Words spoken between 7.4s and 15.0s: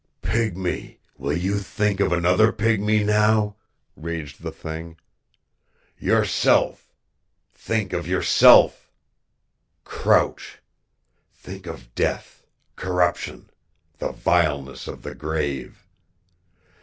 Think of yourself! Crouch! Think of death, corruption, the vileness